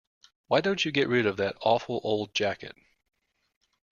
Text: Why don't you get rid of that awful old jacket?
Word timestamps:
Why 0.47 0.61
don't 0.61 0.83
you 0.83 0.91
get 0.91 1.07
rid 1.07 1.27
of 1.27 1.37
that 1.37 1.57
awful 1.61 2.01
old 2.03 2.33
jacket? 2.33 2.75